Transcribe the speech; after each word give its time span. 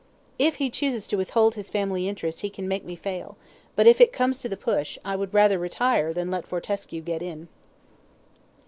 If 0.39 0.55
he 0.55 0.71
chooses 0.71 1.05
to 1.09 1.15
withhold 1.15 1.53
his 1.53 1.69
family 1.69 2.09
interest 2.09 2.41
he 2.41 2.49
can 2.49 2.67
make 2.67 2.83
me 2.83 2.95
fail; 2.95 3.37
but 3.75 3.85
if 3.85 4.01
it 4.01 4.11
comes 4.11 4.39
to 4.39 4.49
the 4.49 4.57
push, 4.57 4.97
I 5.05 5.15
would 5.15 5.31
rather 5.31 5.59
retire 5.59 6.11
than 6.11 6.31
let 6.31 6.47
Fortescue 6.47 7.01
get 7.01 7.21
in." 7.21 7.49